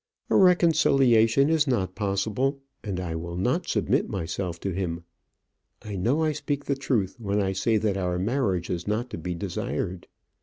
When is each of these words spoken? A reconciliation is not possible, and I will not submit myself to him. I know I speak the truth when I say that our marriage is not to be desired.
A 0.31 0.35
reconciliation 0.35 1.51
is 1.51 1.67
not 1.67 1.93
possible, 1.93 2.57
and 2.83 2.99
I 2.99 3.13
will 3.13 3.35
not 3.35 3.67
submit 3.67 4.09
myself 4.09 4.59
to 4.61 4.71
him. 4.71 5.03
I 5.83 5.95
know 5.95 6.23
I 6.23 6.31
speak 6.31 6.65
the 6.65 6.73
truth 6.75 7.15
when 7.19 7.39
I 7.39 7.51
say 7.51 7.77
that 7.77 7.97
our 7.97 8.17
marriage 8.17 8.71
is 8.71 8.87
not 8.87 9.11
to 9.11 9.19
be 9.19 9.35
desired. 9.35 10.07